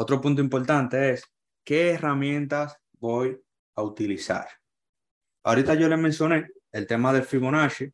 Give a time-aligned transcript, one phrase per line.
[0.00, 1.24] otro punto importante es
[1.62, 3.38] qué herramientas voy
[3.74, 4.48] a utilizar.
[5.42, 7.92] Ahorita yo les mencioné el tema del Fibonacci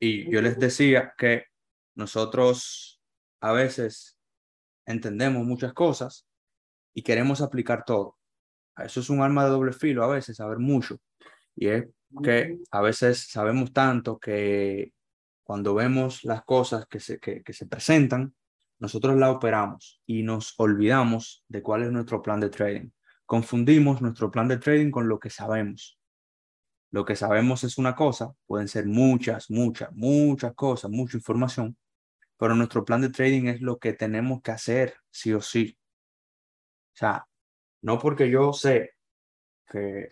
[0.00, 1.44] y yo les decía que
[1.94, 3.00] nosotros
[3.40, 4.18] a veces
[4.86, 6.26] entendemos muchas cosas
[6.92, 8.18] y queremos aplicar todo.
[8.76, 10.98] Eso es un arma de doble filo a veces, saber mucho.
[11.54, 11.86] Y es
[12.24, 14.92] que a veces sabemos tanto que
[15.44, 18.34] cuando vemos las cosas que se, que, que se presentan,
[18.78, 22.90] nosotros la operamos y nos olvidamos de cuál es nuestro plan de trading.
[23.24, 25.98] Confundimos nuestro plan de trading con lo que sabemos.
[26.90, 31.76] Lo que sabemos es una cosa, pueden ser muchas, muchas, muchas cosas, mucha información,
[32.38, 35.76] pero nuestro plan de trading es lo que tenemos que hacer sí o sí.
[36.94, 37.26] O sea,
[37.82, 38.92] no porque yo sé
[39.66, 40.08] que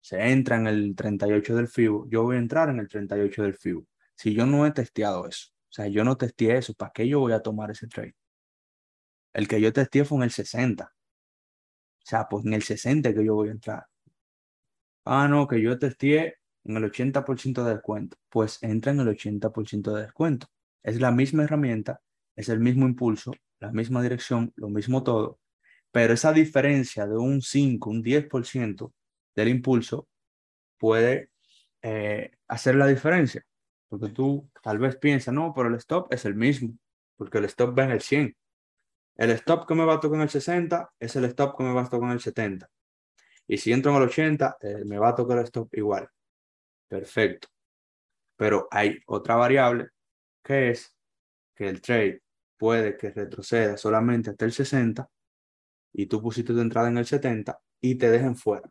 [0.00, 3.54] se entra en el 38 del FIBO, yo voy a entrar en el 38 del
[3.54, 3.84] FIBO.
[4.14, 7.20] Si yo no he testeado eso, o sea, yo no testé eso, ¿para qué yo
[7.20, 8.14] voy a tomar ese trade?
[9.32, 10.84] El que yo testé fue en el 60.
[10.84, 10.90] O
[12.04, 13.86] sea, pues en el 60 que yo voy a entrar.
[15.04, 18.16] Ah, no, que yo testé en el 80% de descuento.
[18.28, 20.46] Pues entra en el 80% de descuento.
[20.82, 22.00] Es la misma herramienta,
[22.36, 25.38] es el mismo impulso, la misma dirección, lo mismo todo.
[25.92, 28.92] Pero esa diferencia de un 5, un 10%
[29.34, 30.08] del impulso
[30.78, 31.30] puede
[31.82, 33.44] eh, hacer la diferencia.
[33.88, 36.76] Porque tú tal vez piensas, no, pero el stop es el mismo,
[37.16, 38.36] porque el stop va en el 100.
[39.16, 41.72] El stop que me va a tocar en el 60 es el stop que me
[41.72, 42.68] va a tocar en el 70.
[43.46, 46.08] Y si entro en el 80, eh, me va a tocar el stop igual.
[46.88, 47.48] Perfecto.
[48.36, 49.88] Pero hay otra variable
[50.42, 50.94] que es
[51.54, 52.22] que el trade
[52.56, 55.08] puede que retroceda solamente hasta el 60
[55.92, 58.70] y tú pusiste tu entrada en el 70 y te dejen fuera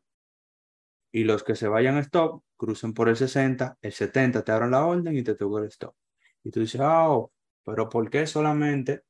[1.11, 4.71] y los que se vayan a stop crucen por el 60, el 70 te abran
[4.71, 5.95] la orden y te toca el stop.
[6.43, 7.31] Y tú dices, ah, oh,
[7.63, 9.03] pero ¿por qué solamente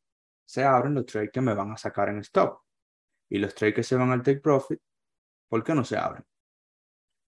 [0.46, 2.60] se abren los trades que me van a sacar en stop?
[3.30, 4.80] Y los trades que se van al take profit,
[5.48, 6.24] ¿por qué no se abren?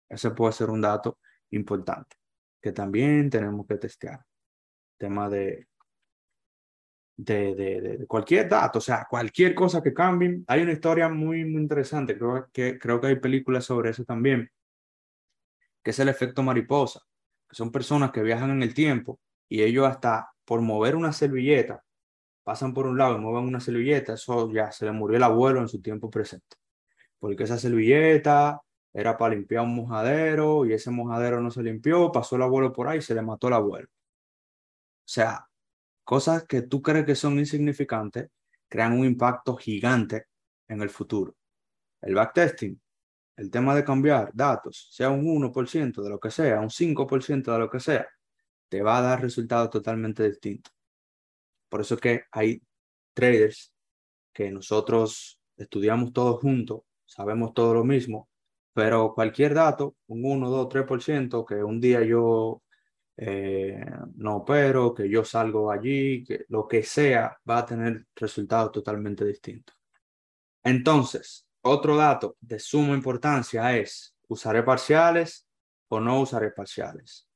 [0.09, 1.19] Ese puede ser un dato
[1.51, 2.17] importante
[2.61, 4.25] que también tenemos que testear.
[4.97, 5.67] Tema de,
[7.15, 10.43] de, de, de, cualquier dato, o sea, cualquier cosa que cambien.
[10.47, 14.49] Hay una historia muy, muy interesante, creo que, creo que hay películas sobre eso también
[15.83, 17.01] que es el efecto mariposa,
[17.47, 21.83] que son personas que viajan en el tiempo y ellos hasta por mover una servilleta,
[22.43, 25.59] pasan por un lado y mueven una servilleta, eso ya se le murió el abuelo
[25.59, 26.55] en su tiempo presente.
[27.19, 28.61] Porque esa servilleta
[28.93, 32.87] era para limpiar un mojadero y ese mojadero no se limpió, pasó el abuelo por
[32.87, 33.87] ahí y se le mató el abuelo.
[33.87, 35.47] O sea,
[36.03, 38.29] cosas que tú crees que son insignificantes
[38.69, 40.27] crean un impacto gigante
[40.67, 41.35] en el futuro.
[42.01, 42.79] El backtesting
[43.37, 47.59] el tema de cambiar datos, sea un 1% de lo que sea, un 5% de
[47.59, 48.07] lo que sea,
[48.67, 50.73] te va a dar resultados totalmente distintos.
[51.69, 52.61] Por eso es que hay
[53.13, 53.73] traders
[54.33, 58.29] que nosotros estudiamos todos juntos, sabemos todo lo mismo,
[58.73, 62.61] pero cualquier dato, un 1, 2, 3%, que un día yo
[63.17, 63.83] eh,
[64.15, 69.25] no opero, que yo salgo allí, que lo que sea, va a tener resultados totalmente
[69.25, 69.75] distintos.
[70.63, 75.47] Entonces, otro dato de suma importancia es, ¿usaré parciales
[75.89, 77.27] o no usaré parciales?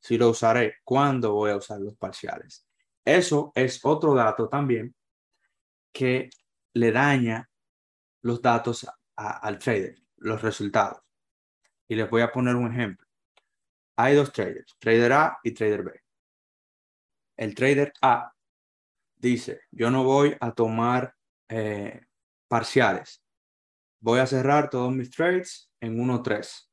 [0.00, 2.66] Si lo usaré, ¿cuándo voy a usar los parciales?
[3.04, 4.94] Eso es otro dato también
[5.92, 6.30] que
[6.74, 7.48] le daña
[8.22, 8.86] los datos
[9.16, 11.00] al trader, los resultados.
[11.88, 13.06] Y les voy a poner un ejemplo.
[13.96, 16.00] Hay dos traders, trader A y trader B.
[17.36, 18.32] El trader A
[19.16, 21.14] dice, yo no voy a tomar
[21.48, 22.06] eh,
[22.48, 23.22] parciales,
[24.00, 26.68] voy a cerrar todos mis trades en 1-3.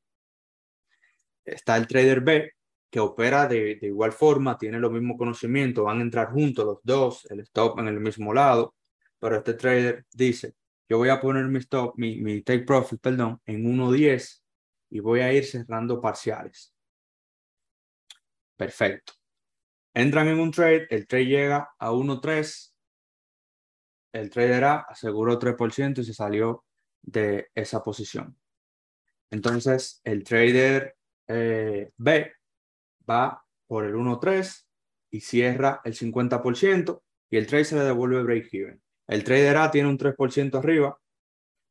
[1.44, 2.52] Está el trader B,
[2.90, 7.26] que opera de, igual forma, tiene los mismos conocimientos, van a entrar juntos los dos,
[7.30, 8.74] el stop en el mismo lado,
[9.18, 10.54] pero este trader dice,
[10.88, 14.42] yo voy a poner mi stop, mi, mi take profit, perdón, en 1.10
[14.90, 16.74] y voy a ir cerrando parciales.
[18.56, 19.12] Perfecto.
[19.94, 22.74] Entran en un trade, el trade llega a 1.3,
[24.12, 26.64] el trader A aseguró 3% y se salió
[27.10, 28.36] de esa posición.
[29.30, 30.96] Entonces, el trader
[31.26, 32.32] eh, B
[33.08, 34.66] va por el 1.3
[35.10, 38.80] y cierra el 50% y el trade se le devuelve break-even.
[39.06, 40.98] El trader A tiene un 3% arriba,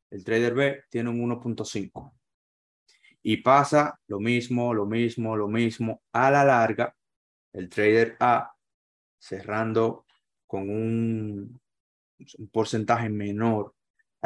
[0.09, 2.13] el trader B tiene un 1.5.
[3.23, 6.01] Y pasa lo mismo, lo mismo, lo mismo.
[6.13, 6.95] A la larga,
[7.53, 8.51] el trader A
[9.19, 10.05] cerrando
[10.45, 11.59] con un,
[12.37, 13.75] un porcentaje menor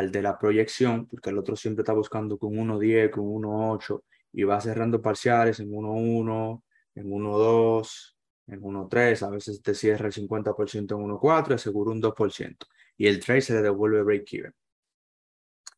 [0.02, 4.04] al de la proyección, porque el otro siempre está buscando con 1.10, con 1.8
[4.34, 6.64] y va cerrando parciales en 1.1,
[6.96, 8.16] en 1.2,
[8.48, 12.58] en 1.3, a veces te cierra el 50% en 1.4 y asegura un 2%.
[12.98, 14.54] Y el trade se le devuelve break-even.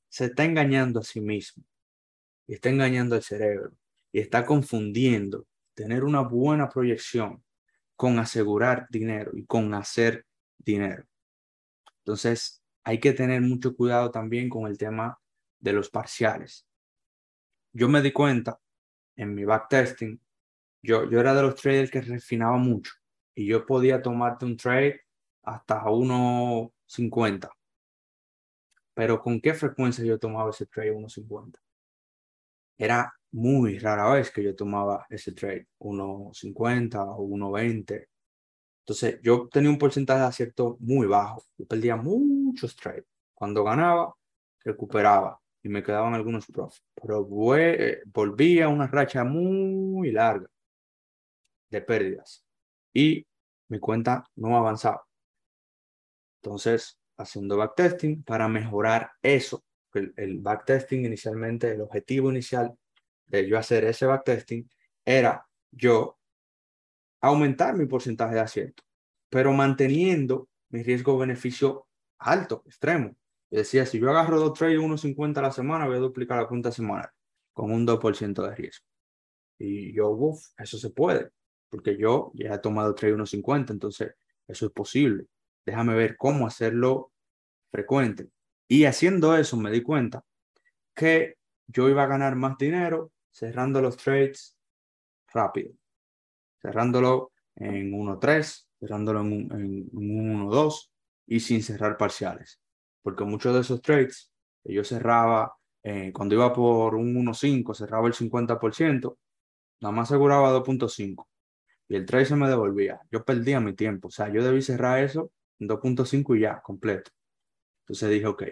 [0.10, 1.64] se está engañando a sí mismo
[2.48, 3.72] y está engañando al cerebro
[4.12, 7.44] y está confundiendo tener una buena proyección
[7.96, 10.26] con asegurar dinero y con hacer
[10.58, 11.06] dinero.
[12.00, 15.20] Entonces, hay que tener mucho cuidado también con el tema
[15.60, 16.68] de los parciales.
[17.72, 18.60] Yo me di cuenta
[19.16, 20.20] en mi backtesting,
[20.82, 22.94] yo, yo era de los traders que refinaba mucho
[23.36, 25.02] y yo podía tomarte un trade
[25.44, 27.50] hasta 1.50.
[28.94, 31.60] Pero ¿con qué frecuencia yo tomaba ese trade 1.50?
[32.78, 38.08] Era muy rara vez que yo tomaba ese trade 1.50 o 1.20.
[38.84, 41.44] Entonces yo tenía un porcentaje de acierto muy bajo.
[41.58, 43.06] Yo perdía muchos trades.
[43.34, 44.14] Cuando ganaba,
[44.60, 46.84] recuperaba y me quedaban algunos profits.
[47.02, 50.48] Pero volvía a una racha muy larga
[51.70, 52.46] de pérdidas
[52.94, 53.26] y
[53.70, 55.06] mi cuenta no avanzaba.
[56.42, 59.64] Entonces, haciendo backtesting para mejorar eso.
[59.94, 62.76] El, el backtesting inicialmente, el objetivo inicial
[63.28, 64.70] de yo hacer ese backtesting
[65.06, 66.18] era yo
[67.24, 68.84] aumentar mi porcentaje de acierto,
[69.30, 71.88] pero manteniendo mi riesgo-beneficio
[72.20, 73.16] alto, extremo.
[73.50, 76.72] Decía, si yo agarro dos trades 1.50 a la semana, voy a duplicar la cuenta
[76.72, 77.10] semanal
[77.54, 78.86] con un 2% de riesgo.
[79.58, 81.30] Y yo, uff, eso se puede,
[81.70, 84.16] porque yo ya he tomado trade 1.50, entonces
[84.48, 85.28] eso es posible.
[85.66, 87.14] Déjame ver cómo hacerlo
[87.72, 88.30] frecuente.
[88.68, 90.26] Y haciendo eso me di cuenta
[90.94, 91.38] que
[91.68, 94.58] yo iba a ganar más dinero cerrando los trades
[95.32, 95.74] rápido,
[96.64, 100.90] cerrándolo en 1.3, cerrándolo en un, 1.2
[101.28, 102.60] y sin cerrar parciales.
[103.04, 104.32] Porque muchos de esos trades
[104.64, 109.18] yo cerraba, eh, cuando iba por un 1.5, cerraba el 50%,
[109.82, 111.28] nada más aseguraba 2.5
[111.90, 113.02] y el trade se me devolvía.
[113.12, 117.12] Yo perdía mi tiempo, o sea, yo debí cerrar eso en 2.5 y ya, completo.
[117.82, 118.44] Entonces dije, ok,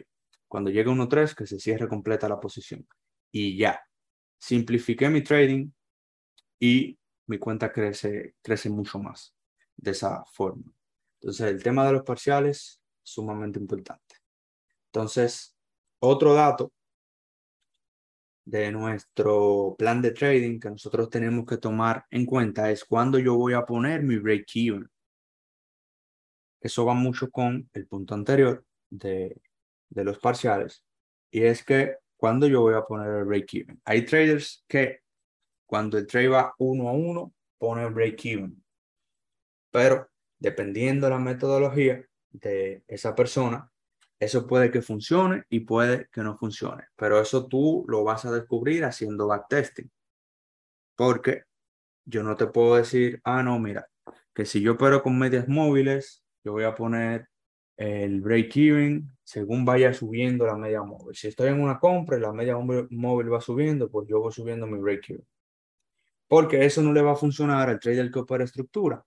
[0.48, 2.86] cuando llegue 1.3, que se cierre completa la posición.
[3.31, 3.81] Y ya,
[4.38, 5.72] simplifiqué mi trading
[6.60, 7.00] y
[7.31, 9.33] mi cuenta crece, crece mucho más
[9.78, 10.72] de esa forma.
[11.19, 14.16] Entonces, el tema de los parciales es sumamente importante.
[14.88, 15.56] Entonces,
[16.00, 16.74] otro dato
[18.44, 23.36] de nuestro plan de trading que nosotros tenemos que tomar en cuenta es cuando yo
[23.36, 24.89] voy a poner mi break-even.
[26.60, 29.42] Eso va mucho con el punto anterior de,
[29.89, 30.84] de los parciales
[31.31, 33.81] y es que cuando yo voy a poner el break-even.
[33.86, 35.01] Hay traders que
[35.72, 38.62] cuando el trade va uno a uno, ponen break-even.
[39.72, 43.72] Pero dependiendo de la metodología de esa persona,
[44.20, 46.84] eso puede que funcione y puede que no funcione.
[46.98, 49.90] Pero eso tú lo vas a descubrir haciendo backtesting.
[50.98, 51.44] Porque
[52.04, 53.88] yo no te puedo decir, ah, no, mira,
[54.36, 57.30] que si yo opero con medias móviles, yo voy a poner
[57.78, 61.16] el break-even según vaya subiendo la media móvil.
[61.16, 64.68] Si estoy en una compra y la media móvil va subiendo, pues yo voy subiendo
[64.68, 65.26] mi break-even.
[66.31, 69.06] Porque eso no le va a funcionar al trader que opera estructura.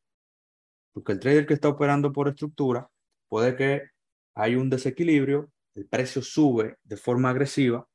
[0.93, 2.87] Porque el trader que está operando por estructura
[3.31, 3.83] puede que
[4.35, 7.89] hay un desequilibrio, el precio sube de forma agresiva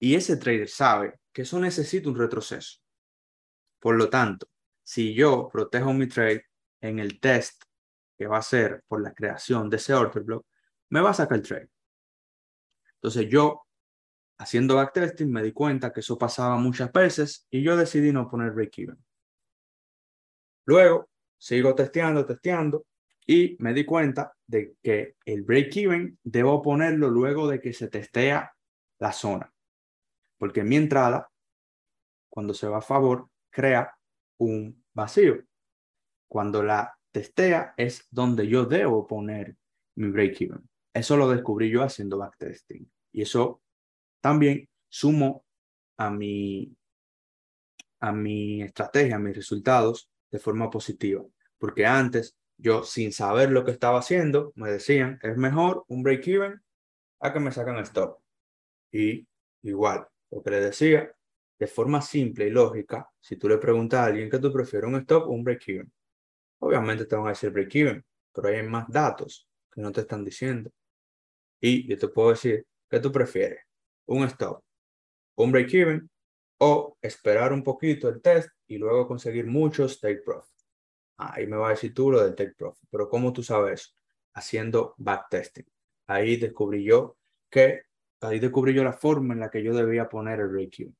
[0.00, 2.80] y ese trader sabe que eso necesita un retroceso.
[3.78, 4.48] Por lo tanto,
[4.82, 6.44] si yo protejo mi trade
[6.80, 7.62] en el test
[8.18, 10.44] que va a ser por la creación de ese order block,
[10.88, 11.70] me va a sacar el trade.
[12.96, 13.62] Entonces yo,
[14.38, 18.52] haciendo backtesting, me di cuenta que eso pasaba muchas veces y yo decidí no poner
[18.52, 18.98] break-even.
[20.66, 21.08] Luego,
[21.38, 22.86] sigo testeando, testeando
[23.26, 28.52] y me di cuenta de que el break-even debo ponerlo luego de que se testea
[28.98, 29.52] la zona.
[30.38, 31.30] Porque mi entrada,
[32.28, 33.94] cuando se va a favor, crea
[34.38, 35.42] un vacío.
[36.28, 39.56] Cuando la testea es donde yo debo poner
[39.96, 40.68] mi break-even.
[40.94, 42.90] Eso lo descubrí yo haciendo backtesting.
[43.12, 43.62] Y eso
[44.22, 45.44] también sumo
[45.98, 46.74] a mi,
[48.00, 51.22] a mi estrategia, a mis resultados de forma positiva.
[51.58, 56.62] Porque antes yo, sin saber lo que estaba haciendo, me decían, es mejor un break-even
[57.20, 58.20] a que me sacan el stop.
[58.92, 59.26] Y
[59.62, 61.12] igual, lo que le decía,
[61.58, 64.96] de forma simple y lógica, si tú le preguntas a alguien que tú prefieres un
[64.96, 65.92] stop o un break-even,
[66.60, 70.70] obviamente te van a decir break-even, pero hay más datos que no te están diciendo.
[71.60, 73.60] Y yo te puedo decir, ¿qué tú prefieres?
[74.06, 74.62] ¿Un stop?
[75.36, 76.10] ¿Un break-even?
[76.58, 80.52] ¿O esperar un poquito el test y luego conseguir muchos take profit?
[81.16, 82.88] Ahí me va a decir tú lo del take profit.
[82.90, 83.94] Pero ¿cómo tú sabes?
[84.34, 85.66] Haciendo backtesting.
[86.06, 87.16] Ahí descubrí yo
[87.50, 87.82] que,
[88.20, 90.96] ahí descubrí yo la forma en la que yo debía poner el break-even.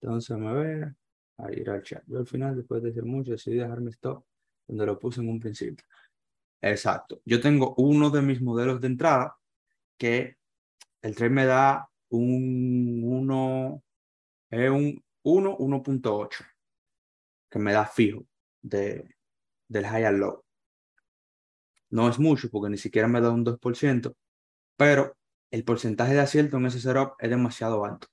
[0.00, 0.94] Entonces, me ver
[1.38, 2.02] a ir al chat.
[2.06, 4.24] Yo al final, después de decir mucho, decidí dejarme stop
[4.66, 5.84] donde lo puse en un principio.
[6.60, 7.20] Exacto.
[7.24, 9.36] Yo tengo uno de mis modelos de entrada
[9.98, 10.36] que
[11.06, 13.82] el trade me da un 1,
[14.50, 16.44] es un 1, 1.8,
[17.48, 18.26] que me da fijo
[18.60, 19.14] de,
[19.68, 20.44] del high and low.
[21.90, 24.16] No es mucho porque ni siquiera me da un 2%,
[24.76, 25.16] pero
[25.52, 28.08] el porcentaje de acierto en ese setup es demasiado alto.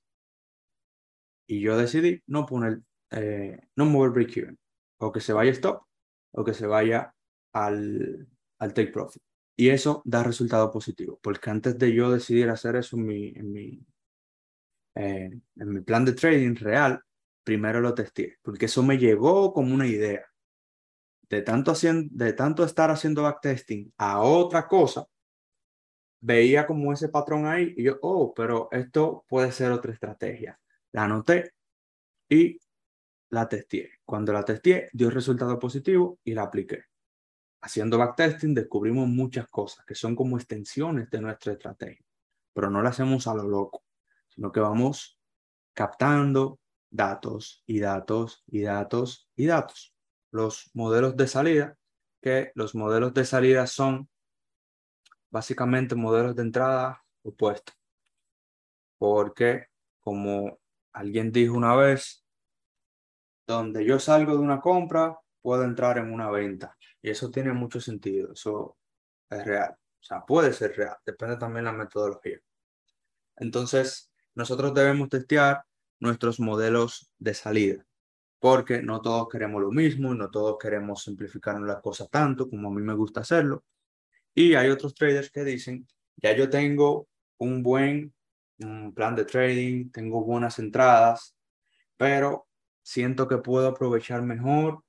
[1.48, 4.56] Y yo decidí no poner, eh, no mover break-even,
[4.98, 5.82] o que se vaya stop,
[6.30, 7.12] o que se vaya
[7.52, 8.28] al,
[8.60, 9.22] al take profit.
[9.56, 13.52] Y eso da resultado positivo, porque antes de yo decidir hacer eso en mi, en
[13.52, 13.86] mi,
[14.96, 17.00] eh, en mi plan de trading real,
[17.44, 20.26] primero lo testé, porque eso me llegó como una idea.
[21.28, 25.06] De tanto, haciendo, de tanto estar haciendo backtesting a otra cosa,
[26.20, 30.58] veía como ese patrón ahí y yo, oh, pero esto puede ser otra estrategia.
[30.92, 31.52] La anoté
[32.28, 32.58] y
[33.30, 33.90] la testé.
[34.04, 36.84] Cuando la testé, dio resultado positivo y la apliqué.
[37.64, 42.04] Haciendo backtesting descubrimos muchas cosas que son como extensiones de nuestra estrategia,
[42.52, 43.84] pero no la hacemos a lo loco,
[44.28, 45.18] sino que vamos
[45.72, 49.94] captando datos y datos y datos y datos.
[50.30, 51.78] Los modelos de salida,
[52.20, 54.10] que los modelos de salida son
[55.30, 57.74] básicamente modelos de entrada opuestos.
[58.98, 59.68] Porque,
[60.00, 60.58] como
[60.92, 62.26] alguien dijo una vez,
[63.46, 66.76] donde yo salgo de una compra, puedo entrar en una venta.
[67.04, 68.78] Y eso tiene mucho sentido, eso
[69.28, 69.72] es real.
[69.72, 72.40] O sea, puede ser real, depende también de la metodología.
[73.36, 75.64] Entonces, nosotros debemos testear
[76.00, 77.86] nuestros modelos de salida,
[78.38, 82.72] porque no todos queremos lo mismo, no todos queremos simplificar las cosas tanto como a
[82.72, 83.66] mí me gusta hacerlo.
[84.34, 87.06] Y hay otros traders que dicen, ya yo tengo
[87.36, 88.14] un buen
[88.94, 91.36] plan de trading, tengo buenas entradas,
[91.98, 92.48] pero
[92.82, 94.82] siento que puedo aprovechar mejor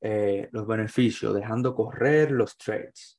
[0.00, 3.18] eh, los beneficios dejando correr los trades.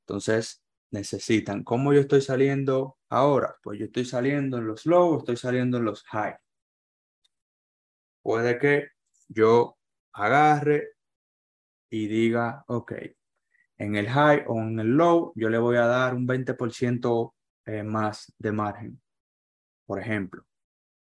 [0.00, 3.56] Entonces, necesitan, ¿cómo yo estoy saliendo ahora?
[3.62, 6.36] Pues yo estoy saliendo en los low, estoy saliendo en los high.
[8.22, 8.88] Puede que
[9.28, 9.76] yo
[10.12, 10.94] agarre
[11.90, 12.92] y diga, ok,
[13.78, 17.34] en el high o en el low, yo le voy a dar un 20%
[17.66, 19.00] eh, más de margen,
[19.84, 20.44] por ejemplo.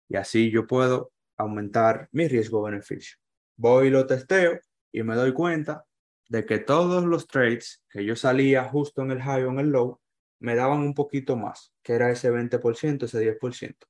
[0.09, 3.17] Y así yo puedo aumentar mi riesgo-beneficio.
[3.57, 4.59] Voy y lo testeo
[4.91, 5.85] y me doy cuenta
[6.29, 9.69] de que todos los trades que yo salía justo en el high o en el
[9.69, 9.99] low
[10.39, 13.87] me daban un poquito más, que era ese 20%, ese 10%.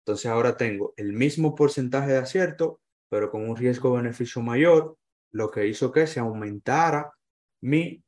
[0.00, 4.96] Entonces ahora tengo el mismo porcentaje de acierto, pero con un riesgo-beneficio mayor,
[5.32, 7.12] lo que hizo que se aumentara
[7.60, 8.02] mi,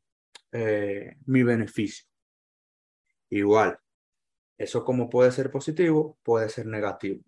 [0.53, 2.07] eh, mi beneficio.
[3.31, 3.79] Igual,
[4.59, 7.23] eso como puede ser positivo, puede ser negativo.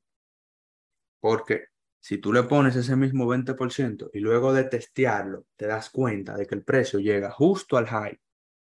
[1.21, 1.67] Porque
[2.05, 6.47] si tú le pones ese mismo 20% y luego de testearlo te das cuenta de
[6.47, 8.21] que el precio llega justo al high,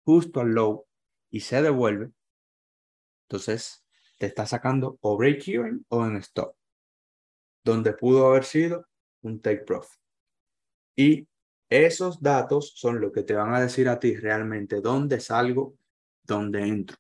[0.05, 0.87] justo al low
[1.31, 2.13] y se devuelve,
[3.23, 3.87] entonces
[4.19, 6.55] te está sacando o break even o en stop,
[7.65, 8.87] donde pudo haber sido
[9.23, 9.99] un take profit.
[10.95, 11.27] Y
[11.71, 15.75] esos datos son lo que te van a decir a ti realmente dónde salgo,
[16.23, 16.99] dónde entro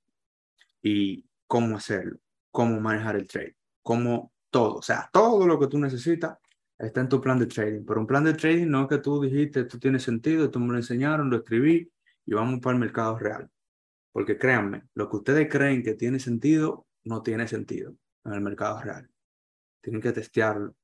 [0.81, 2.19] y cómo hacerlo,
[2.51, 6.38] cómo manejar el trade, cómo todo, o sea, todo lo que tú necesitas
[6.78, 7.85] está en tu plan de trading.
[7.85, 10.73] Pero un plan de trading no es que tú dijiste, esto tiene sentido, tú me
[10.73, 11.90] lo enseñaron, lo escribí
[12.26, 13.50] y vamos para el mercado real.
[14.12, 18.80] Porque créanme, lo que ustedes creen que tiene sentido, no tiene sentido en el mercado
[18.80, 19.09] real.
[19.80, 20.76] Tienen que testearlo,